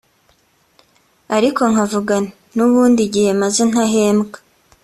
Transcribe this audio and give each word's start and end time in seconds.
ariko 1.35 1.61
nkavuga 1.71 2.13
nti 2.25 2.33
nubundi 2.55 3.01
igihe 3.07 3.31
maze 3.41 3.61
ntahembwa 3.69 4.37